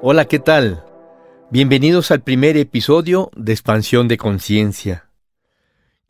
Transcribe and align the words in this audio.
Hola, 0.00 0.26
¿qué 0.26 0.38
tal? 0.38 0.84
Bienvenidos 1.50 2.12
al 2.12 2.20
primer 2.20 2.56
episodio 2.56 3.32
de 3.34 3.50
Expansión 3.50 4.06
de 4.06 4.16
Conciencia. 4.16 5.10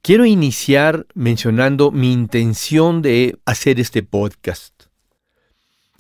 Quiero 0.03 0.27
iniciar 0.27 1.07
mencionando 1.15 1.91
mi 1.91 2.13
intención 2.13 3.01
de 3.01 3.39
hacer 3.47 3.81
este 3.81 4.03
podcast. 4.03 4.75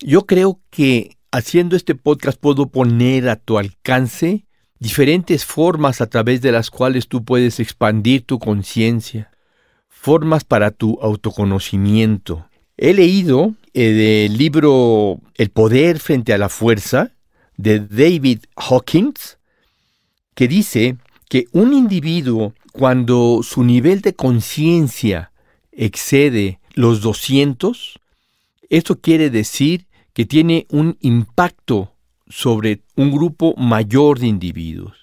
Yo 0.01 0.27
creo 0.27 0.61
que 0.69 1.17
haciendo 1.33 1.77
este 1.77 1.95
podcast 1.95 2.39
puedo 2.39 2.67
poner 2.67 3.31
a 3.31 3.37
tu 3.37 3.57
alcance 3.57 4.45
diferentes 4.79 5.47
formas 5.47 6.03
a 6.03 6.11
través 6.11 6.43
de 6.43 6.53
las 6.53 6.71
cuales 6.71 7.09
tú 7.09 7.25
puedes 7.25 7.59
expandir 7.59 8.27
tu 8.27 8.39
conciencia, 8.39 9.31
formas 9.89 10.45
para 10.45 10.73
tu 10.73 10.99
autoconocimiento. 11.01 12.51
He 12.77 12.93
leído 12.93 13.55
eh, 13.73 14.27
el 14.27 14.37
libro 14.37 15.23
El 15.37 15.49
poder 15.49 16.01
frente 16.01 16.35
a 16.35 16.39
la 16.39 16.51
fuerza, 16.51 17.15
de 17.59 17.81
David 17.81 18.45
Hawkins, 18.57 19.37
que 20.35 20.49
dice 20.49 20.97
que 21.29 21.47
un 21.53 21.75
individuo 21.75 22.55
cuando 22.73 23.41
su 23.43 23.65
nivel 23.65 24.01
de 24.01 24.15
conciencia 24.15 25.33
excede 25.73 26.61
los 26.75 27.03
200, 27.03 28.01
esto 28.71 29.01
quiere 29.01 29.29
decir 29.29 29.87
que 30.15 30.25
tiene 30.25 30.67
un 30.71 30.97
impacto 31.01 31.93
sobre 32.29 32.83
un 32.95 33.11
grupo 33.11 33.55
mayor 33.57 34.19
de 34.21 34.29
individuos. 34.29 34.97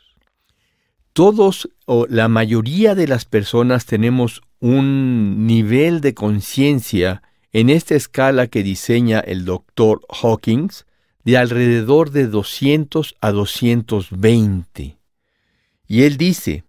Todos 1.13 1.69
o 1.85 2.07
la 2.09 2.27
mayoría 2.27 2.95
de 2.95 3.07
las 3.07 3.25
personas 3.25 3.85
tenemos 3.85 4.41
un 4.59 5.47
nivel 5.47 6.01
de 6.01 6.13
conciencia 6.13 7.21
en 7.51 7.69
esta 7.69 7.95
escala 7.95 8.47
que 8.47 8.63
diseña 8.63 9.19
el 9.19 9.45
doctor 9.45 10.01
Hawkins 10.09 10.85
de 11.25 11.37
alrededor 11.37 12.11
de 12.11 12.27
200 12.27 13.15
a 13.19 13.31
220. 13.31 14.97
Y 15.87 16.03
él 16.03 16.17
dice, 16.17 16.63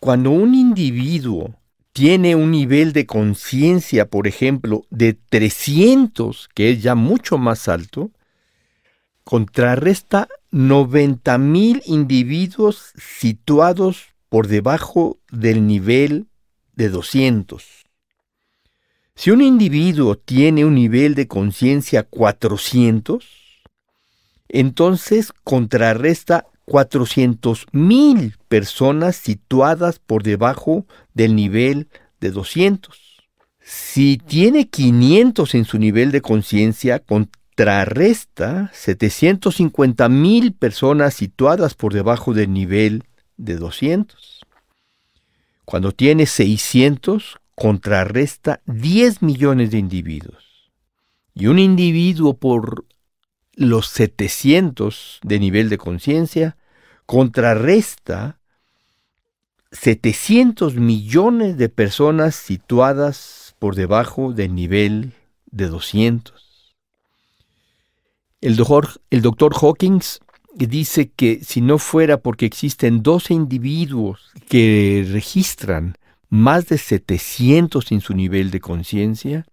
cuando 0.00 0.30
un 0.30 0.54
individuo 0.54 1.54
tiene 1.92 2.34
un 2.34 2.50
nivel 2.50 2.92
de 2.92 3.06
conciencia, 3.06 4.08
por 4.08 4.26
ejemplo, 4.26 4.84
de 4.90 5.14
300, 5.14 6.48
que 6.54 6.70
es 6.70 6.82
ya 6.82 6.94
mucho 6.94 7.38
más 7.38 7.68
alto, 7.68 8.10
contrarresta 9.22 10.28
90.000 10.50 11.82
individuos 11.86 12.92
situados 12.96 14.08
por 14.28 14.48
debajo 14.48 15.18
del 15.30 15.66
nivel 15.66 16.26
de 16.74 16.88
200. 16.88 17.64
Si 19.14 19.30
un 19.30 19.42
individuo 19.42 20.16
tiene 20.16 20.64
un 20.64 20.74
nivel 20.74 21.14
de 21.14 21.28
conciencia 21.28 22.02
400, 22.04 23.39
entonces 24.52 25.32
contrarresta 25.44 26.46
400.000 26.66 28.36
personas 28.48 29.16
situadas 29.16 29.98
por 29.98 30.22
debajo 30.22 30.86
del 31.14 31.34
nivel 31.34 31.88
de 32.20 32.30
200. 32.30 32.98
Si 33.60 34.18
tiene 34.18 34.68
500 34.68 35.54
en 35.54 35.64
su 35.64 35.78
nivel 35.78 36.12
de 36.12 36.20
conciencia, 36.20 36.98
contrarresta 37.00 38.70
750.000 38.74 40.56
personas 40.56 41.14
situadas 41.14 41.74
por 41.74 41.92
debajo 41.92 42.34
del 42.34 42.52
nivel 42.52 43.04
de 43.36 43.56
200. 43.56 44.40
Cuando 45.64 45.92
tiene 45.92 46.26
600, 46.26 47.38
contrarresta 47.54 48.60
10 48.66 49.22
millones 49.22 49.70
de 49.70 49.78
individuos. 49.78 50.70
Y 51.34 51.46
un 51.46 51.58
individuo 51.58 52.36
por 52.38 52.86
los 53.60 53.88
700 53.88 55.20
de 55.22 55.38
nivel 55.38 55.68
de 55.68 55.76
conciencia 55.76 56.56
contrarresta 57.04 58.40
700 59.70 60.76
millones 60.76 61.58
de 61.58 61.68
personas 61.68 62.34
situadas 62.36 63.54
por 63.58 63.74
debajo 63.74 64.32
del 64.32 64.54
nivel 64.54 65.12
de 65.50 65.66
200. 65.66 66.74
El 68.40 68.56
doctor, 68.56 69.02
el 69.10 69.20
doctor 69.20 69.54
Hawkins 69.60 70.20
dice 70.54 71.10
que 71.10 71.44
si 71.44 71.60
no 71.60 71.76
fuera 71.76 72.16
porque 72.16 72.46
existen 72.46 73.02
12 73.02 73.34
individuos 73.34 74.30
que 74.48 75.06
registran 75.12 75.98
más 76.30 76.66
de 76.68 76.78
700 76.78 77.92
en 77.92 78.00
su 78.00 78.14
nivel 78.14 78.50
de 78.50 78.60
conciencia, 78.60 79.44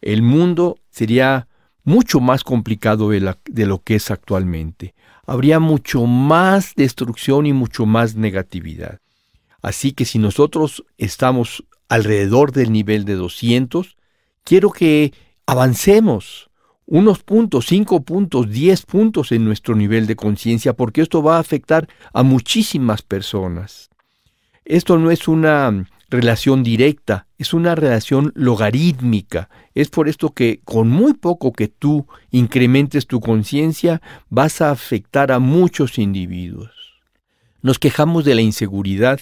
el 0.00 0.22
mundo 0.22 0.80
sería 0.90 1.46
mucho 1.84 2.20
más 2.20 2.42
complicado 2.42 3.10
de, 3.10 3.20
lo 3.20 3.82
que 3.82 3.96
es 3.96 4.10
actualmente. 4.10 4.94
Habría 5.26 5.60
mucho 5.60 6.06
más 6.06 6.74
destrucción 6.74 7.46
y 7.46 7.52
mucho 7.52 7.86
más 7.86 8.16
negatividad. 8.16 9.00
Así 9.62 9.92
que 9.92 10.04
si 10.04 10.18
nosotros 10.18 10.84
estamos 10.98 11.64
alrededor 11.88 12.52
del 12.52 12.72
nivel 12.72 13.04
de 13.04 13.14
200, 13.14 13.96
quiero 14.42 14.70
que 14.70 15.12
avancemos 15.46 16.50
unos 16.86 17.22
puntos, 17.22 17.66
5 17.66 18.02
puntos, 18.02 18.50
10 18.50 18.82
puntos 18.82 19.32
en 19.32 19.44
nuestro 19.44 19.74
nivel 19.74 20.06
de 20.06 20.16
conciencia, 20.16 20.74
porque 20.74 21.00
esto 21.00 21.22
va 21.22 21.36
a 21.36 21.40
afectar 21.40 21.88
a 22.12 22.22
muchísimas 22.22 23.02
personas. 23.02 23.90
Esto 24.64 24.98
no 24.98 25.10
es 25.10 25.28
una 25.28 25.86
relación 26.14 26.62
directa, 26.62 27.26
es 27.38 27.52
una 27.52 27.74
relación 27.74 28.32
logarítmica. 28.34 29.48
Es 29.74 29.88
por 29.88 30.08
esto 30.08 30.30
que 30.30 30.60
con 30.64 30.88
muy 30.88 31.14
poco 31.14 31.52
que 31.52 31.68
tú 31.68 32.06
incrementes 32.30 33.06
tu 33.06 33.20
conciencia, 33.20 34.00
vas 34.30 34.60
a 34.60 34.70
afectar 34.70 35.32
a 35.32 35.38
muchos 35.40 35.98
individuos. 35.98 36.70
Nos 37.62 37.78
quejamos 37.78 38.24
de 38.24 38.34
la 38.34 38.42
inseguridad, 38.42 39.20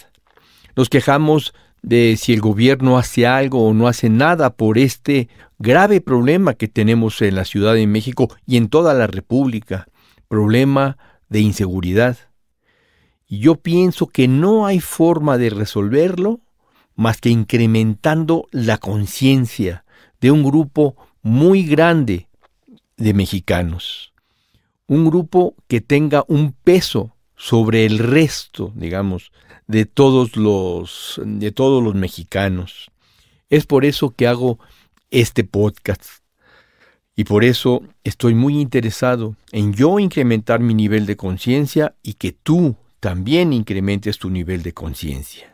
nos 0.77 0.89
quejamos 0.89 1.55
de 1.83 2.17
si 2.17 2.33
el 2.33 2.41
gobierno 2.41 2.99
hace 2.99 3.27
algo 3.27 3.67
o 3.67 3.75
no 3.75 3.89
hace 3.89 4.09
nada 4.09 4.51
por 4.51 4.79
este 4.79 5.29
grave 5.59 6.01
problema 6.01 6.55
que 6.55 6.69
tenemos 6.69 7.21
en 7.23 7.35
la 7.35 7.45
Ciudad 7.45 7.75
de 7.75 7.87
México 7.87 8.29
y 8.47 8.57
en 8.57 8.69
toda 8.69 8.95
la 8.95 9.07
República, 9.07 9.87
problema 10.29 10.99
de 11.29 11.41
inseguridad. 11.41 12.19
Y 13.27 13.39
yo 13.39 13.57
pienso 13.57 14.09
que 14.09 14.29
no 14.29 14.67
hay 14.67 14.81
forma 14.81 15.39
de 15.39 15.51
resolverlo 15.51 16.41
más 16.95 17.21
que 17.21 17.31
incrementando 17.31 18.47
la 18.51 18.79
conciencia 18.79 19.85
de 20.21 20.31
un 20.31 20.43
grupo 20.43 20.97
muy 21.23 21.65
grande 21.65 22.29
de 22.97 23.15
mexicanos. 23.15 24.13
Un 24.87 25.07
grupo 25.07 25.55
que 25.69 25.81
tenga 25.81 26.25
un 26.29 26.53
peso 26.53 27.15
sobre 27.37 27.87
el 27.87 27.99
resto, 27.99 28.73
digamos, 28.77 29.33
de 29.67 29.87
todos 29.87 30.37
los 30.37 31.21
de 31.25 31.51
todos 31.51 31.83
los 31.83 31.95
mexicanos. 31.95 32.91
Es 33.49 33.67
por 33.67 33.85
eso 33.85 34.11
que 34.15 34.27
hago 34.27 34.59
este 35.11 35.45
podcast. 35.45 36.05
Y 37.15 37.25
por 37.25 37.45
eso 37.45 37.83
estoy 38.05 38.35
muy 38.35 38.61
interesado 38.61 39.37
en 39.51 39.75
yo 39.75 39.99
incrementar 39.99 40.61
mi 40.61 40.73
nivel 40.73 41.05
de 41.05 41.17
conciencia 41.17 41.95
y 42.03 42.15
que 42.15 42.33
tú 42.33 42.77
también 43.01 43.53
incrementes 43.53 44.19
tu 44.19 44.31
nivel 44.31 44.63
de 44.63 44.73
conciencia. 44.73 45.52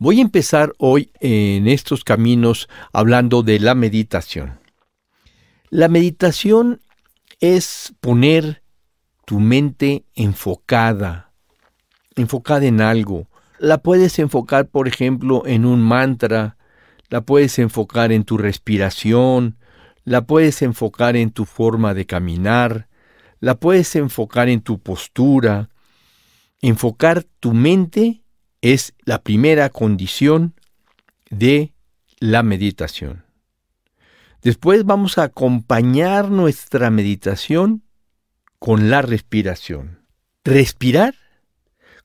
Voy 0.00 0.20
a 0.20 0.22
empezar 0.22 0.74
hoy 0.78 1.10
en 1.18 1.66
estos 1.66 2.04
caminos 2.04 2.68
hablando 2.92 3.42
de 3.42 3.58
la 3.58 3.74
meditación. 3.74 4.60
La 5.70 5.88
meditación 5.88 6.80
es 7.40 7.92
poner 8.00 8.62
tu 9.26 9.40
mente 9.40 10.04
enfocada, 10.14 11.32
enfocada 12.14 12.66
en 12.66 12.80
algo. 12.80 13.26
La 13.58 13.78
puedes 13.78 14.20
enfocar, 14.20 14.68
por 14.68 14.86
ejemplo, 14.86 15.42
en 15.46 15.64
un 15.64 15.82
mantra, 15.82 16.56
la 17.08 17.22
puedes 17.22 17.58
enfocar 17.58 18.12
en 18.12 18.22
tu 18.22 18.38
respiración, 18.38 19.58
la 20.04 20.26
puedes 20.26 20.62
enfocar 20.62 21.16
en 21.16 21.32
tu 21.32 21.44
forma 21.44 21.92
de 21.92 22.06
caminar, 22.06 22.86
la 23.40 23.56
puedes 23.56 23.96
enfocar 23.96 24.48
en 24.48 24.60
tu 24.60 24.78
postura. 24.78 25.70
Enfocar 26.60 27.24
tu 27.40 27.52
mente 27.52 28.22
es 28.62 28.94
la 29.04 29.22
primera 29.22 29.70
condición 29.70 30.54
de 31.30 31.72
la 32.18 32.42
meditación. 32.42 33.24
Después 34.42 34.84
vamos 34.84 35.18
a 35.18 35.24
acompañar 35.24 36.30
nuestra 36.30 36.90
meditación 36.90 37.82
con 38.58 38.90
la 38.90 39.02
respiración. 39.02 40.06
Respirar 40.44 41.14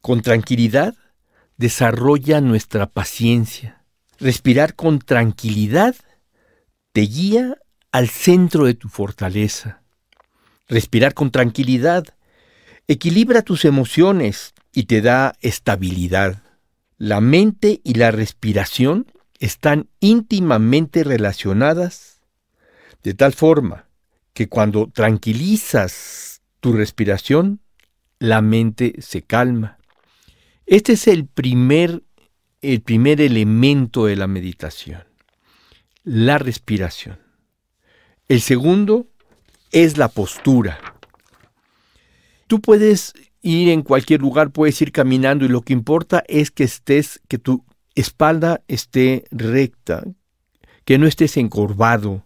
con 0.02 0.22
tranquilidad 0.22 0.96
desarrolla 1.58 2.42
nuestra 2.42 2.88
paciencia. 2.88 3.84
Respirar 4.20 4.76
con 4.76 5.00
tranquilidad 5.00 5.96
te 6.92 7.02
guía 7.02 7.58
al 7.92 8.10
centro 8.10 8.66
de 8.66 8.74
tu 8.74 8.90
fortaleza. 8.90 9.82
Respirar 10.68 11.14
con 11.14 11.32
tranquilidad 11.32 12.06
equilibra 12.88 13.42
tus 13.42 13.66
emociones 13.66 14.54
y 14.74 14.84
te 14.84 15.02
da 15.02 15.36
estabilidad. 15.42 16.43
La 17.04 17.20
mente 17.20 17.82
y 17.84 17.96
la 17.96 18.12
respiración 18.12 19.12
están 19.38 19.90
íntimamente 20.00 21.04
relacionadas 21.04 22.22
de 23.04 23.14
tal 23.14 23.34
forma 23.34 23.90
que 24.34 24.48
cuando 24.48 24.88
tranquilizas 24.88 26.42
tu 26.62 26.72
respiración, 26.72 27.60
la 28.20 28.42
mente 28.42 28.94
se 29.02 29.22
calma. 29.22 29.80
Este 30.66 30.94
es 30.94 31.10
el 31.10 31.28
primer, 31.28 32.04
el 32.62 32.82
primer 32.82 33.20
elemento 33.20 34.06
de 34.06 34.16
la 34.16 34.28
meditación, 34.28 35.04
la 36.06 36.38
respiración. 36.38 37.20
El 38.30 38.40
segundo 38.40 39.08
es 39.74 39.98
la 39.98 40.08
postura. 40.08 40.80
Tú 42.48 42.62
puedes 42.62 43.14
ir 43.44 43.70
en 43.70 43.84
cualquier 43.84 44.22
lugar, 44.22 44.50
puedes 44.50 44.82
ir 44.82 44.92
caminando 44.92 45.46
y 45.46 45.50
lo 45.50 45.62
que 45.62 45.74
importa 45.74 46.24
es 46.28 46.50
que 46.50 46.64
estés, 46.64 47.22
que 47.28 47.38
tu 47.38 47.64
espalda 47.94 48.64
esté 48.68 49.26
recta, 49.30 50.04
que 50.86 50.98
no 50.98 51.06
estés 51.06 51.38
encorvado. 51.38 52.26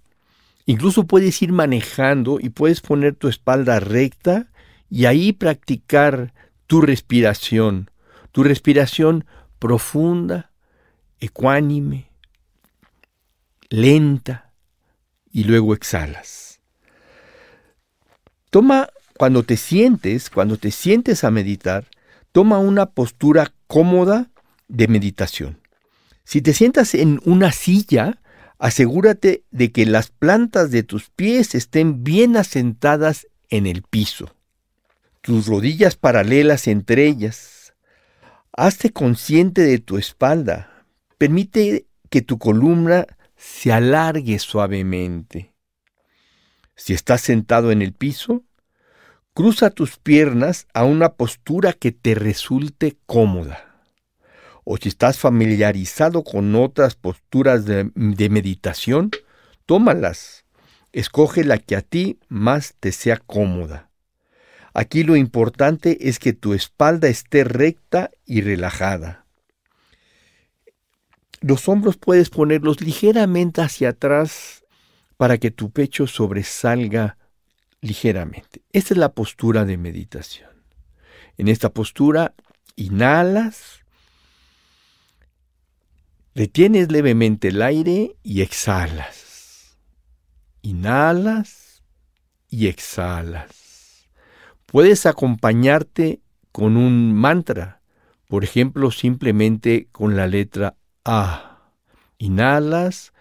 Incluso 0.65 1.05
puedes 1.05 1.41
ir 1.41 1.51
manejando 1.51 2.39
y 2.39 2.49
puedes 2.49 2.79
poner 2.79 3.15
tu 3.15 3.27
espalda 3.27 3.79
recta 3.79 4.47
y 4.89 5.05
ahí 5.05 5.33
practicar 5.33 6.33
tu 6.67 6.79
respiración, 6.79 7.91
tu 8.31 8.43
respiración 8.43 9.25
profunda, 9.59 10.51
ecuánime, 11.19 12.11
lenta, 13.69 14.47
y 15.37 15.43
luego 15.43 15.75
exhalas. 15.75 16.59
Toma, 18.49 18.89
cuando 19.17 19.43
te 19.43 19.57
sientes, 19.57 20.29
cuando 20.29 20.57
te 20.57 20.71
sientes 20.71 21.23
a 21.23 21.31
meditar, 21.31 21.85
toma 22.31 22.59
una 22.59 22.87
postura 22.87 23.53
cómoda 23.67 24.29
de 24.67 24.87
meditación. 24.87 25.59
Si 26.23 26.41
te 26.41 26.53
sientas 26.53 26.93
en 26.93 27.19
una 27.25 27.51
silla, 27.51 28.21
asegúrate 28.59 29.43
de 29.51 29.71
que 29.71 29.85
las 29.85 30.09
plantas 30.09 30.71
de 30.71 30.83
tus 30.83 31.09
pies 31.09 31.55
estén 31.55 32.03
bien 32.03 32.37
asentadas 32.37 33.27
en 33.49 33.65
el 33.65 33.81
piso 33.81 34.37
tus 35.27 35.45
rodillas 35.47 35.97
paralelas 35.97 36.69
entre 36.69 37.05
ellas. 37.05 37.73
Hazte 38.53 38.93
consciente 38.93 39.61
de 39.61 39.79
tu 39.79 39.97
espalda. 39.97 40.85
Permite 41.17 41.85
que 42.09 42.21
tu 42.21 42.37
columna 42.37 43.05
se 43.35 43.73
alargue 43.73 44.39
suavemente. 44.39 45.53
Si 46.77 46.93
estás 46.93 47.19
sentado 47.19 47.73
en 47.73 47.81
el 47.81 47.91
piso, 47.91 48.45
cruza 49.37 49.69
tus 49.69 49.99
piernas 49.99 50.65
a 50.73 50.83
una 50.83 51.09
postura 51.09 51.71
que 51.71 51.91
te 51.91 52.15
resulte 52.15 52.97
cómoda. 53.05 53.83
O 54.63 54.77
si 54.77 54.89
estás 54.89 55.19
familiarizado 55.19 56.23
con 56.23 56.55
otras 56.55 56.95
posturas 56.95 57.65
de, 57.65 57.91
meditación, 57.93 59.11
tómalas. 59.67 60.43
Escoge 60.91 61.43
la 61.43 61.59
que 61.59 61.75
a 61.75 61.83
ti 61.83 62.17
más 62.29 62.73
te 62.79 62.91
sea 62.91 63.17
cómoda. 63.17 63.91
Aquí 64.73 65.03
lo 65.03 65.15
importante 65.15 66.09
es 66.09 66.17
que 66.17 66.33
tu 66.33 66.55
espalda 66.55 67.07
esté 67.07 67.43
recta 67.43 68.09
y 68.25 68.41
relajada. 68.41 69.27
Los 71.41 71.69
hombros 71.69 71.97
puedes 71.97 72.31
ponerlos 72.31 72.81
ligeramente 72.81 73.61
hacia 73.61 73.89
atrás 73.89 74.63
para 75.15 75.37
que 75.37 75.51
tu 75.51 75.69
pecho 75.69 76.07
sobresalga 76.07 77.17
ligeramente. 77.81 78.61
Esta 78.71 78.93
es 78.93 78.97
la 78.97 79.13
postura 79.13 79.65
de 79.65 79.77
meditación. 79.77 80.49
En 81.37 81.47
esta 81.47 81.69
postura 81.69 82.33
inhalas, 82.75 83.83
retienes 86.35 86.91
levemente 86.91 87.49
el 87.49 87.61
aire 87.61 88.15
y 88.23 88.41
exhalas. 88.41 89.77
Inhalas 90.61 91.83
y 92.49 92.67
exhalas. 92.67 94.07
Puedes 94.65 95.05
acompañarte 95.05 96.21
con 96.51 96.77
un 96.77 97.13
mantra, 97.13 97.81
por 98.27 98.43
ejemplo, 98.43 98.91
simplemente 98.91 99.87
con 99.91 100.15
la 100.15 100.27
letra 100.27 100.75
A. 101.05 101.71
Inhalas, 102.17 103.13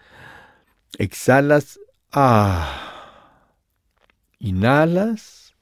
exhalas 0.97 1.79
A. 2.11 2.86
Inhalas, 4.39 5.55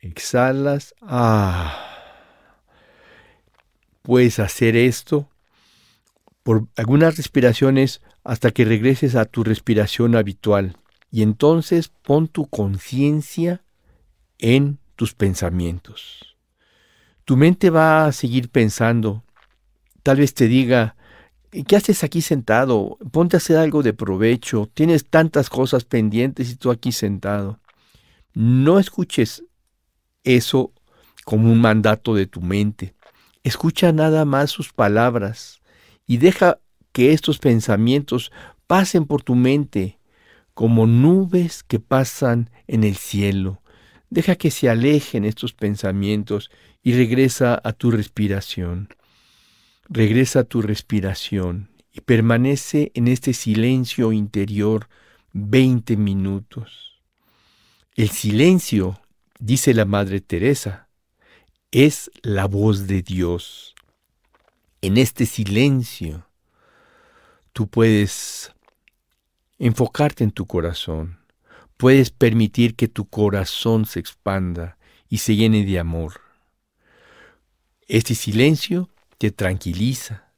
exhalas 0.00 0.94
A. 1.00 1.88
Puedes 4.02 4.38
hacer 4.38 4.76
esto 4.76 5.28
por 6.42 6.66
algunas 6.76 7.16
respiraciones 7.16 8.02
hasta 8.24 8.50
que 8.50 8.64
regreses 8.64 9.14
a 9.14 9.24
tu 9.24 9.44
respiración 9.44 10.16
habitual. 10.16 10.76
Y 11.10 11.22
entonces 11.22 11.88
pon 11.88 12.28
tu 12.28 12.48
conciencia 12.48 13.62
en 14.38 14.78
tus 14.96 15.14
pensamientos. 15.14 16.36
Tu 17.24 17.36
mente 17.36 17.70
va 17.70 18.06
a 18.06 18.12
seguir 18.12 18.48
pensando. 18.48 19.22
Tal 20.02 20.18
vez 20.18 20.34
te 20.34 20.48
diga, 20.48 20.96
¿qué 21.66 21.76
haces 21.76 22.02
aquí 22.02 22.22
sentado? 22.22 22.98
Ponte 23.12 23.36
a 23.36 23.38
hacer 23.38 23.56
algo 23.56 23.82
de 23.82 23.92
provecho. 23.92 24.68
Tienes 24.74 25.04
tantas 25.06 25.48
cosas 25.48 25.84
pendientes 25.84 26.50
y 26.50 26.56
tú 26.56 26.70
aquí 26.70 26.92
sentado. 26.92 27.60
No 28.34 28.78
escuches 28.78 29.44
eso 30.24 30.72
como 31.24 31.52
un 31.52 31.60
mandato 31.60 32.14
de 32.14 32.26
tu 32.26 32.40
mente. 32.40 32.94
Escucha 33.44 33.92
nada 33.92 34.24
más 34.24 34.50
sus 34.50 34.72
palabras 34.72 35.60
y 36.06 36.18
deja 36.18 36.58
que 36.92 37.12
estos 37.12 37.38
pensamientos 37.38 38.32
pasen 38.66 39.06
por 39.06 39.22
tu 39.22 39.34
mente 39.34 39.98
como 40.54 40.86
nubes 40.86 41.62
que 41.62 41.80
pasan 41.80 42.50
en 42.66 42.84
el 42.84 42.96
cielo. 42.96 43.62
Deja 44.10 44.36
que 44.36 44.50
se 44.50 44.68
alejen 44.68 45.24
estos 45.24 45.54
pensamientos 45.54 46.50
y 46.82 46.94
regresa 46.94 47.60
a 47.64 47.72
tu 47.72 47.90
respiración. 47.90 48.88
Regresa 49.88 50.40
a 50.40 50.44
tu 50.44 50.62
respiración 50.62 51.70
y 51.92 52.00
permanece 52.00 52.92
en 52.94 53.08
este 53.08 53.32
silencio 53.32 54.12
interior 54.12 54.88
20 55.32 55.96
minutos. 55.96 56.91
El 57.94 58.10
silencio, 58.10 59.00
dice 59.38 59.74
la 59.74 59.84
Madre 59.84 60.20
Teresa, 60.20 60.88
es 61.70 62.10
la 62.22 62.46
voz 62.46 62.86
de 62.86 63.02
Dios. 63.02 63.74
En 64.80 64.96
este 64.96 65.26
silencio 65.26 66.26
tú 67.52 67.68
puedes 67.68 68.52
enfocarte 69.58 70.24
en 70.24 70.30
tu 70.30 70.46
corazón 70.46 71.22
puedes 71.82 72.12
permitir 72.12 72.76
que 72.76 72.86
tu 72.86 73.08
corazón 73.08 73.86
se 73.86 73.98
expanda 73.98 74.76
y 75.08 75.18
se 75.18 75.34
llene 75.34 75.64
de 75.64 75.80
amor. 75.80 76.20
Este 77.88 78.14
silencio 78.14 78.88
te 79.18 79.32
tranquiliza. 79.32 80.30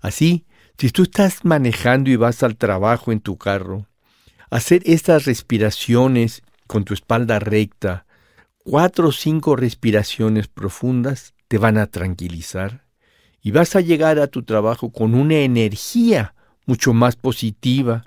Así, 0.00 0.46
si 0.78 0.88
tú 0.88 1.02
estás 1.02 1.44
manejando 1.44 2.08
y 2.08 2.16
vas 2.16 2.42
al 2.42 2.56
trabajo 2.56 3.12
en 3.12 3.20
tu 3.20 3.36
carro, 3.36 3.86
hacer 4.48 4.80
estas 4.86 5.26
respiraciones 5.26 6.42
con 6.68 6.84
tu 6.84 6.94
espalda 6.94 7.40
recta, 7.40 8.06
cuatro 8.58 9.08
o 9.08 9.12
cinco 9.12 9.56
respiraciones 9.56 10.46
profundas, 10.46 11.34
te 11.48 11.58
van 11.58 11.78
a 11.78 11.86
tranquilizar 11.86 12.84
y 13.42 13.50
vas 13.50 13.74
a 13.74 13.80
llegar 13.80 14.18
a 14.20 14.26
tu 14.26 14.42
trabajo 14.42 14.92
con 14.92 15.14
una 15.14 15.36
energía 15.36 16.34
mucho 16.66 16.92
más 16.92 17.16
positiva, 17.16 18.04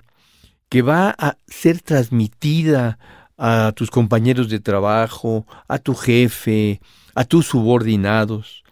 que 0.68 0.82
va 0.82 1.14
a 1.18 1.36
ser 1.46 1.80
transmitida 1.80 2.98
a 3.36 3.72
tus 3.74 3.90
compañeros 3.90 4.48
de 4.48 4.60
trabajo, 4.60 5.46
a 5.66 5.78
tu 5.78 5.94
jefe, 5.94 6.80
a 7.14 7.24
tus 7.24 7.46
subordinados. 7.46 8.62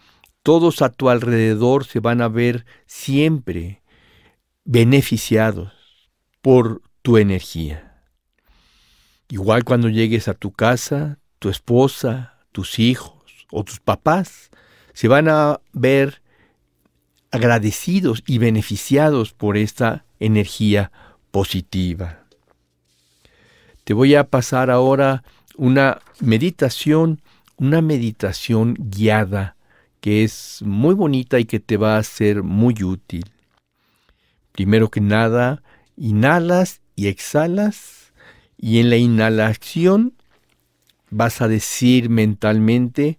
Todos 0.42 0.80
a 0.80 0.90
tu 0.90 1.10
alrededor 1.10 1.84
se 1.84 2.00
van 2.00 2.22
a 2.22 2.28
ver 2.28 2.64
siempre 2.86 3.82
beneficiados 4.64 5.72
por 6.40 6.82
tu 7.02 7.18
energía. 7.18 7.89
Igual 9.30 9.64
cuando 9.64 9.88
llegues 9.88 10.28
a 10.28 10.34
tu 10.34 10.50
casa, 10.50 11.18
tu 11.38 11.48
esposa, 11.48 12.34
tus 12.52 12.78
hijos 12.78 13.14
o 13.50 13.64
tus 13.64 13.80
papás 13.80 14.50
se 14.92 15.08
van 15.08 15.28
a 15.28 15.60
ver 15.72 16.20
agradecidos 17.30 18.22
y 18.26 18.38
beneficiados 18.38 19.32
por 19.32 19.56
esta 19.56 20.04
energía 20.18 20.90
positiva. 21.30 22.24
Te 23.84 23.94
voy 23.94 24.16
a 24.16 24.24
pasar 24.24 24.68
ahora 24.68 25.22
una 25.56 26.00
meditación 26.20 27.22
una 27.60 27.82
meditación 27.82 28.74
guiada 28.78 29.54
que 30.00 30.24
es 30.24 30.62
muy 30.64 30.94
bonita 30.94 31.38
y 31.38 31.44
que 31.44 31.60
te 31.60 31.76
va 31.76 31.98
a 31.98 32.02
ser 32.02 32.42
muy 32.42 32.82
útil. 32.82 33.30
Primero 34.52 34.90
que 34.90 35.02
nada, 35.02 35.62
inhalas 35.94 36.80
y 36.96 37.08
exhalas 37.08 37.99
y 38.62 38.78
en 38.78 38.90
la 38.90 38.98
inhalación 38.98 40.12
vas 41.08 41.40
a 41.40 41.48
decir 41.48 42.10
mentalmente, 42.10 43.18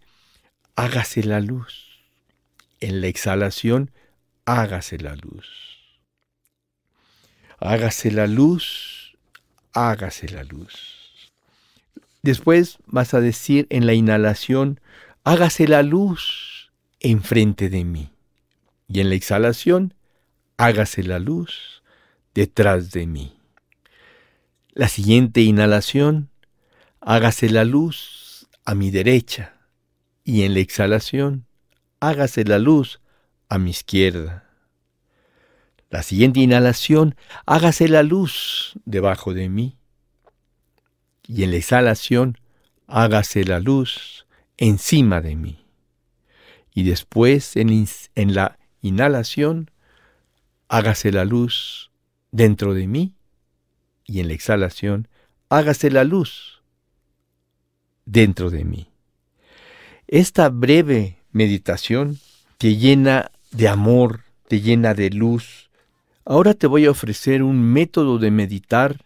hágase 0.76 1.24
la 1.24 1.40
luz. 1.40 1.88
En 2.80 3.02
la 3.02 3.08
exhalación, 3.08 3.90
hágase 4.46 5.00
la 5.00 5.16
luz. 5.16 5.48
Hágase 7.58 8.12
la 8.12 8.28
luz, 8.28 9.18
hágase 9.74 10.30
la 10.30 10.44
luz. 10.44 10.76
Después 12.22 12.78
vas 12.86 13.16
a 13.16 13.20
decir 13.20 13.66
en 13.72 13.88
la 13.88 13.96
inhalación, 13.96 14.80
hágase 15.24 15.68
la 15.68 15.82
luz 15.82 16.72
enfrente 17.00 17.70
de 17.70 17.84
mí. 17.84 18.12
Y 18.88 19.00
en 19.00 19.10
la 19.10 19.16
exhalación, 19.16 19.96
hágase 20.58 21.02
la 21.02 21.18
luz 21.18 21.82
detrás 22.36 22.92
de 22.92 23.08
mí. 23.08 23.41
La 24.74 24.88
siguiente 24.88 25.42
inhalación, 25.42 26.30
hágase 27.02 27.50
la 27.50 27.66
luz 27.66 28.48
a 28.64 28.74
mi 28.74 28.90
derecha. 28.90 29.58
Y 30.24 30.44
en 30.44 30.54
la 30.54 30.62
exhalación, 30.62 31.46
hágase 32.00 32.46
la 32.46 32.58
luz 32.58 33.02
a 33.50 33.58
mi 33.58 33.72
izquierda. 33.72 34.50
La 35.90 36.04
siguiente 36.04 36.40
inhalación, 36.40 37.16
hágase 37.46 37.90
la 37.90 38.02
luz 38.02 38.74
debajo 38.86 39.34
de 39.34 39.50
mí. 39.50 39.78
Y 41.28 41.44
en 41.44 41.52
la 41.52 41.58
exhalación, 41.58 42.38
hágase 42.88 43.44
la 43.44 43.60
luz 43.60 44.26
encima 44.56 45.20
de 45.20 45.36
mí. 45.36 45.66
Y 46.74 46.84
después, 46.84 47.58
en, 47.58 47.88
la 48.34 48.58
inhalación, 48.82 49.70
hágase 50.70 51.12
la 51.12 51.26
luz 51.26 51.92
dentro 52.32 52.74
de 52.74 52.88
mí. 52.88 53.16
Y 54.12 54.20
en 54.20 54.28
la 54.28 54.34
exhalación, 54.34 55.08
hágase 55.48 55.90
la 55.90 56.04
luz 56.04 56.62
dentro 58.06 58.50
de 58.50 58.66
mí. 58.66 58.90
Esta 60.06 60.50
breve 60.50 61.20
meditación 61.32 62.20
te 62.58 62.76
llena 62.76 63.32
de 63.52 63.70
amor, 63.70 64.26
te 64.50 64.60
llena 64.60 64.94
de 64.94 65.12
luz. 65.12 65.70
Ahora 66.26 66.56
te 66.56 66.68
voy 66.68 66.88
a 66.88 66.92
ofrecer 66.92 67.42
un 67.42 67.64
método 67.64 68.20
de 68.20 68.32
meditar 68.32 68.98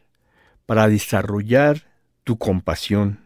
para 0.66 0.88
desarrollar 0.88 1.84
tu 2.24 2.40
compasión. 2.40 3.20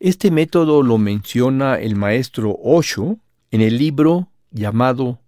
Este 0.00 0.32
método 0.32 0.82
lo 0.82 0.98
menciona 0.98 1.76
el 1.78 1.94
maestro 1.94 2.58
Osho 2.60 3.18
en 3.52 3.60
el 3.60 3.78
libro 3.78 4.28
llamado 4.50 5.20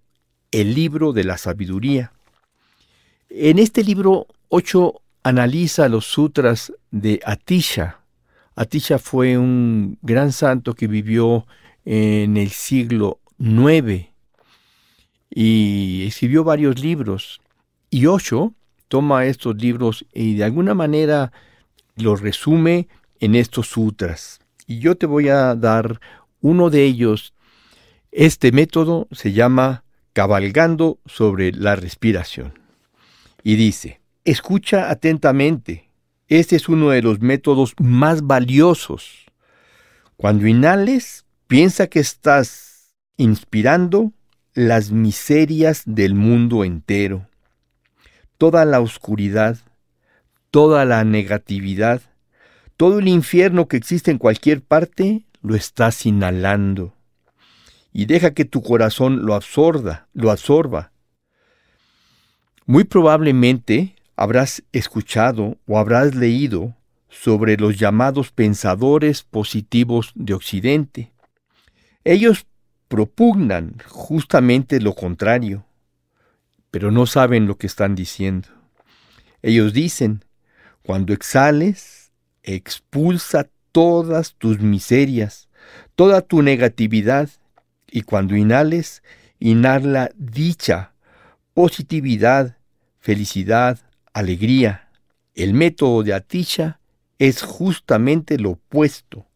El 0.51 0.75
libro 0.75 1.13
de 1.13 1.23
la 1.23 1.39
sabiduría. 1.39 2.13
En 3.31 3.61
este 3.61 3.85
libro 3.85 4.27
Osho 4.49 5.02
analiza 5.23 5.89
los 5.89 6.07
sutras 6.07 6.73
de 6.91 7.21
Atisha. 7.25 8.01
Atisha 8.55 8.99
fue 8.99 9.39
un 9.39 9.99
gran 10.03 10.33
santo 10.33 10.75
que 10.75 10.87
vivió 10.87 11.47
en 11.85 12.37
el 12.37 12.51
siglo 12.51 13.21
IX 13.39 14.09
y 15.31 16.05
escribió 16.07 16.45
varios 16.45 16.79
libros. 16.81 17.41
Y 17.91 18.07
Osho 18.07 18.53
toma 18.89 19.27
estos 19.27 19.57
libros 19.57 20.05
y 20.13 20.35
de 20.35 20.45
alguna 20.45 20.75
manera 20.75 21.33
los 21.97 22.21
resume 22.21 22.89
en 23.21 23.35
estos 23.35 23.69
sutras. 23.69 24.41
Y 24.67 24.79
yo 24.81 24.97
te 24.97 25.07
voy 25.07 25.29
a 25.29 25.55
dar 25.55 26.01
uno 26.41 26.71
de 26.71 26.85
ellos. 26.85 27.33
Este 28.11 28.53
método 28.53 29.09
se 29.13 29.33
llama 29.33 29.85
cabalgando 30.13 30.99
sobre 31.07 31.53
la 31.53 31.77
respiración. 31.77 32.59
Y 33.43 33.57
dice, 33.57 34.02
escucha 34.25 34.91
atentamente. 34.91 35.89
Este 36.29 36.57
es 36.57 36.69
uno 36.69 36.91
de 36.91 37.03
los 37.03 37.21
métodos 37.21 37.75
más 37.79 38.23
valiosos. 38.23 39.27
Cuando 40.17 40.47
inhales, 40.47 41.27
piensa 41.47 41.89
que 41.89 42.01
estás 42.01 42.95
inspirando 43.17 44.13
las 44.55 44.91
miserias 44.91 45.83
del 45.87 46.15
mundo 46.15 46.65
entero, 46.65 47.27
toda 48.39 48.65
la 48.65 48.81
oscuridad, 48.81 49.59
toda 50.51 50.85
la 50.85 51.05
negatividad, 51.05 52.03
todo 52.77 52.99
el 52.99 53.09
infierno 53.09 53.69
que 53.69 53.77
existe 53.77 54.11
en 54.11 54.19
cualquier 54.19 54.63
parte, 54.63 55.25
lo 55.43 55.55
estás 55.55 56.07
inhalando. 56.07 56.95
Y 57.93 58.07
deja 58.07 58.33
que 58.33 58.45
tu 58.45 58.63
corazón 58.63 59.27
lo 59.27 59.35
absorba, 59.35 60.09
lo 60.15 60.31
absorba. 60.31 60.93
Muy 62.65 62.85
probablemente 62.85 63.97
habrás 64.17 64.63
escuchado 64.73 65.59
o 65.67 65.79
habrás 65.79 66.15
leído 66.15 66.75
sobre 67.09 67.57
los 67.57 67.79
llamados 67.79 68.33
pensadores 68.33 69.23
positivos 69.23 70.13
de 70.15 70.35
Occidente. 70.35 71.13
Ellos 72.05 72.47
propugnan 72.89 73.77
justamente 73.87 74.81
lo 74.81 74.95
contrario, 74.95 75.65
pero 76.71 76.91
no 76.91 77.07
saben 77.07 77.47
lo 77.47 77.57
que 77.57 77.67
están 77.67 77.95
diciendo. 77.95 78.49
Ellos 79.43 79.73
dicen, 79.73 80.25
cuando 80.83 81.13
exhales, 81.13 82.13
expulsa 82.43 83.49
todas 83.73 84.35
tus 84.35 84.61
miserias, 84.61 85.49
toda 85.95 86.23
tu 86.23 86.43
negatividad, 86.43 87.29
y 87.91 88.03
cuando 88.03 88.37
inhales, 88.37 89.03
inhala 89.39 90.11
dicha, 90.17 90.93
positividad, 91.55 92.57
felicidad, 92.99 93.79
alegría. 94.13 94.89
El 95.35 95.55
método 95.55 96.03
de 96.03 96.15
Atisha 96.15 96.81
es 97.19 97.43
justamente 97.43 98.39
lo 98.39 98.51
opuesto. 98.51 99.27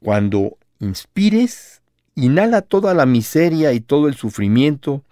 Cuando 0.00 0.58
inspires, 0.80 1.82
Inhala 2.14 2.60
toda 2.60 2.92
la 2.92 3.06
miseria 3.06 3.72
y 3.72 3.80
todo 3.80 4.06
el 4.06 4.14
sufrimiento 4.14 5.02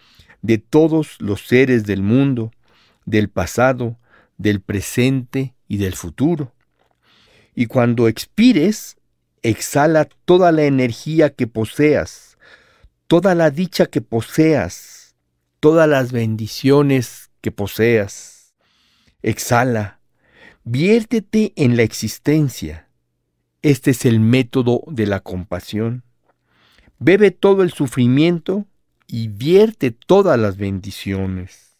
de 0.43 0.59
todos 0.59 1.17
los 1.19 1.47
seres 1.47 1.85
del 1.85 2.03
mundo, 2.03 2.53
del 3.07 3.31
pasado, 3.31 3.97
del 4.37 4.61
presente 4.61 5.55
y 5.67 5.79
del 5.79 5.95
futuro. 5.95 6.53
Y 7.55 7.67
cuando 7.67 8.07
expires, 8.07 8.97
exhala 9.43 10.09
toda 10.27 10.53
la 10.53 10.65
energía 10.65 11.31
que 11.31 11.47
poseas, 11.47 12.37
toda 13.07 13.35
la 13.35 13.51
dicha 13.51 13.87
que 13.87 14.03
poseas, 14.03 15.15
todas 15.59 15.89
las 15.89 16.13
bendiciones 16.13 17.31
que 17.41 17.51
poseas. 17.51 18.40
Exhala, 19.23 20.01
viértete 20.65 21.53
en 21.57 21.77
la 21.77 21.83
existencia. 21.83 22.89
Este 23.63 23.91
es 23.91 24.05
el 24.05 24.21
método 24.21 24.83
de 24.87 25.07
la 25.07 25.21
compasión 25.21 26.05
bebe 27.01 27.31
todo 27.31 27.63
el 27.63 27.73
sufrimiento 27.73 28.67
y 29.09 29.29
vierte 29.29 29.91
todas 29.91 30.39
las 30.39 30.57
bendiciones. 30.57 31.75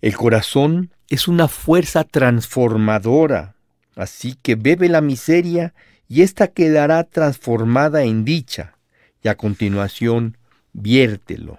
El 0.00 0.16
corazón 0.16 0.94
es 1.10 1.28
una 1.28 1.48
fuerza 1.48 2.04
transformadora, 2.04 3.56
así 3.96 4.36
que 4.40 4.54
bebe 4.54 4.88
la 4.88 5.02
miseria 5.02 5.74
y 6.08 6.22
ésta 6.22 6.48
quedará 6.48 7.04
transformada 7.04 8.04
en 8.04 8.24
dicha, 8.24 8.76
y 9.22 9.28
a 9.28 9.36
continuación 9.36 10.38
viértelo. 10.72 11.58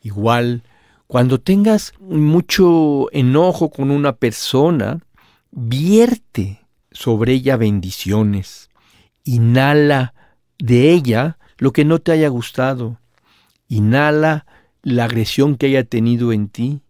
Igual, 0.00 0.62
cuando 1.10 1.40
tengas 1.40 1.92
mucho 1.98 3.08
enojo 3.10 3.70
con 3.70 3.90
una 3.90 4.12
persona, 4.14 5.00
vierte 5.50 6.60
sobre 6.92 7.32
ella 7.32 7.56
bendiciones, 7.56 8.70
inhala 9.24 10.14
de 10.60 10.92
ella 10.92 11.36
lo 11.58 11.72
que 11.72 11.84
no 11.84 11.98
te 11.98 12.12
haya 12.12 12.28
gustado. 12.28 13.00
Inhala 13.66 14.46
la 14.84 15.06
agresión 15.06 15.56
que 15.56 15.66
haya 15.66 15.82
tenido 15.82 16.32
en 16.32 16.48
ti, 16.48 16.80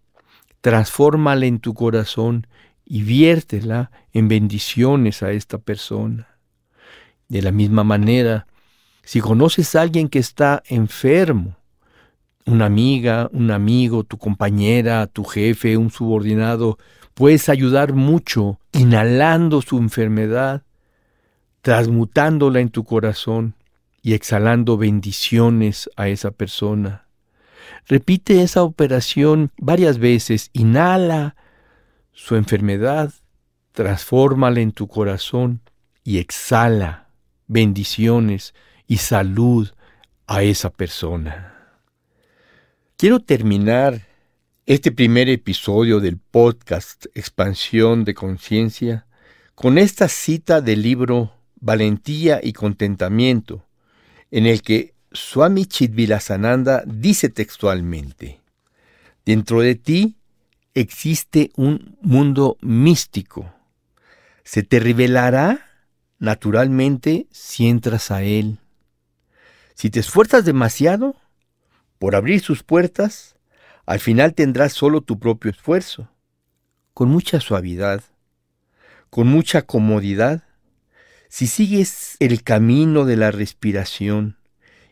transfórmala 0.61 1.47
en 1.47 1.59
tu 1.59 1.73
corazón 1.73 2.47
y 2.85 3.01
viértela 3.01 3.91
en 4.13 4.29
bendiciones 4.29 5.23
a 5.23 5.33
esta 5.33 5.57
persona. 5.57 6.29
De 7.31 7.41
la 7.41 7.53
misma 7.53 7.85
manera, 7.85 8.47
si 9.03 9.23
conoces 9.23 9.75
a 9.77 9.81
alguien 9.81 10.11
que 10.11 10.19
está 10.19 10.63
enfermo, 10.67 11.57
una 12.51 12.67
amiga, 12.67 13.31
un 13.33 13.51
amigo, 13.51 14.05
tu 14.05 14.19
compañera, 14.19 15.07
tu 15.07 15.25
jefe, 15.25 15.77
un 15.77 15.91
subordinado, 15.91 16.79
puedes 17.15 17.49
ayudar 17.49 17.93
mucho 17.93 18.59
inhalando 18.73 19.63
su 19.63 19.79
enfermedad, 19.79 20.63
transmutándola 21.63 22.61
en 22.61 22.71
tu 22.71 22.85
corazón 22.85 23.55
y 24.03 24.15
exhalando 24.15 24.77
bendiciones 24.77 25.89
a 25.97 26.09
esa 26.09 26.33
persona. 26.33 27.07
Repite 27.87 28.43
esa 28.43 28.63
operación 28.63 29.53
varias 29.57 29.99
veces. 29.99 30.51
Inhala 30.53 31.37
su 32.13 32.37
enfermedad, 32.37 33.13
transfórmala 33.73 34.61
en 34.61 34.73
tu 34.73 34.89
corazón 34.89 35.61
y 36.03 36.19
exhala 36.19 37.09
bendiciones 37.47 38.55
y 38.87 38.97
salud 38.97 39.71
a 40.27 40.43
esa 40.43 40.71
persona. 40.71 41.60
Quiero 43.01 43.21
terminar 43.21 44.07
este 44.67 44.93
primer 44.93 45.31
episodio 45.31 46.01
del 46.01 46.19
podcast 46.19 47.07
Expansión 47.15 48.05
de 48.05 48.13
Conciencia 48.13 49.07
con 49.55 49.79
esta 49.79 50.07
cita 50.07 50.61
del 50.61 50.83
libro 50.83 51.33
Valentía 51.59 52.41
y 52.43 52.53
Contentamiento, 52.53 53.67
en 54.31 54.45
el 54.45 54.61
que 54.61 54.93
Swami 55.13 55.65
Chidvilasananda 55.65 56.83
dice 56.85 57.31
textualmente, 57.31 58.43
Dentro 59.25 59.63
de 59.63 59.77
ti 59.77 60.19
existe 60.75 61.53
un 61.57 61.97
mundo 62.03 62.59
místico. 62.61 63.51
Se 64.45 64.63
te 64.63 64.79
revelará 64.79 65.71
naturalmente 66.19 67.29
si 67.31 67.67
entras 67.67 68.11
a 68.11 68.23
él. 68.25 68.59
Si 69.75 69.89
te 69.89 70.01
esfuerzas 70.01 70.45
demasiado 70.45 71.17
por 72.01 72.17
abrir 72.17 72.41
sus 72.41 72.63
puertas, 72.63 73.37
al 73.85 74.01
final 74.01 74.33
tendrás 74.33 74.73
solo 74.73 75.03
tu 75.03 75.19
propio 75.21 75.51
esfuerzo. 75.51 76.09
Con 76.95 77.11
mucha 77.11 77.41
suavidad, 77.41 78.03
con 79.11 79.27
mucha 79.27 79.63
comodidad, 79.63 80.45
si 81.29 81.47
sigues 81.47 82.17
el 82.19 82.43
camino 82.43 83.05
de 83.05 83.17
la 83.17 83.31
respiración 83.31 84.39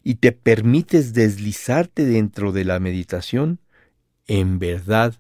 y 0.05 0.17
te 0.17 0.33
permites 0.33 1.15
deslizarte 1.15 2.05
dentro 2.05 2.53
de 2.53 2.65
la 2.65 2.79
meditación, 2.79 3.59
en 4.27 4.59
verdad 4.59 5.15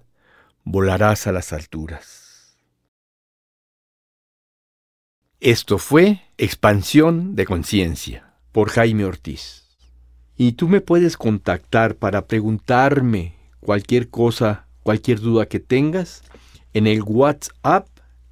volarás 0.64 1.26
a 1.26 1.32
las 1.32 1.54
alturas. 1.54 2.58
Esto 5.40 5.78
fue 5.78 6.20
Expansión 6.36 7.34
de 7.34 7.46
Conciencia 7.46 8.34
por 8.52 8.68
Jaime 8.68 9.06
Ortiz. 9.06 9.67
Y 10.40 10.52
tú 10.52 10.68
me 10.68 10.80
puedes 10.80 11.16
contactar 11.16 11.96
para 11.96 12.28
preguntarme 12.28 13.34
cualquier 13.58 14.08
cosa, 14.08 14.68
cualquier 14.84 15.18
duda 15.18 15.46
que 15.46 15.58
tengas 15.58 16.22
en 16.74 16.86
el 16.86 17.02
WhatsApp 17.02 17.88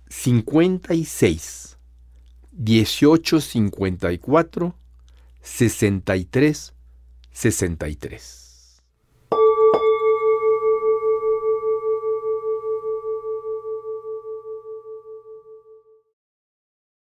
56 0.09 1.79
1854 2.53 4.77
63 5.43 6.75
63. 7.33 8.46